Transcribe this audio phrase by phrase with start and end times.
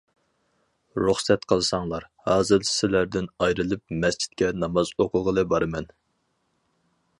[1.01, 5.91] رۇخسەت قىلساڭلار، ھازىر سىلەردىن ئايرىلىپ مەسچىتكە ناماز ئوقۇغىلى بارىمەن.